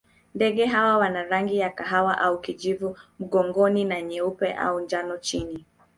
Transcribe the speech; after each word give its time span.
Ndege 0.35 0.65
hawa 0.65 0.97
wana 0.97 1.23
rangi 1.23 1.57
ya 1.57 1.69
kahawa 1.69 2.17
au 2.17 2.41
kijivu 2.41 2.97
mgongoni 3.19 3.85
na 3.85 4.01
nyeupe 4.01 4.53
au 4.53 4.79
njano 4.79 5.17
chini. 5.17 5.65